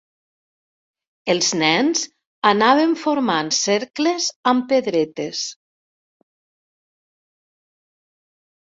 Els 1.33 1.49
nens 1.59 2.01
anaven 2.53 2.97
formant 3.03 3.53
cercles 3.59 4.31
amb 4.55 4.69
pedretes. 4.75 5.45